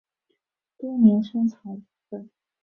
[0.79, 2.27] 多年生草本。